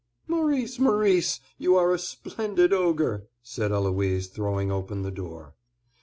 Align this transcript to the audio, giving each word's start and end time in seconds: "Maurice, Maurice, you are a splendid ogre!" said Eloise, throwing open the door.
"Maurice, 0.27 0.79
Maurice, 0.79 1.39
you 1.59 1.75
are 1.75 1.93
a 1.93 1.99
splendid 1.99 2.73
ogre!" 2.73 3.27
said 3.43 3.71
Eloise, 3.71 4.29
throwing 4.29 4.71
open 4.71 5.03
the 5.03 5.11
door. 5.11 5.53